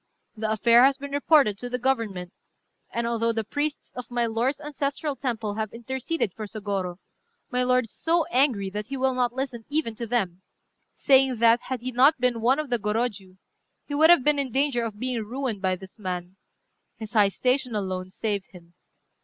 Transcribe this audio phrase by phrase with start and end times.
[0.35, 2.33] The affair has been reported to the Government;
[2.89, 6.95] and although the priests of my lord's ancestral temple have interceded for Sôgorô,
[7.51, 10.41] my lord is so angry that he will not listen even to them,
[10.95, 13.37] saying that, had he not been one of the Gorôjiu,
[13.85, 16.35] he would have been in danger of being ruined by this man:
[16.97, 18.73] his high station alone saved him.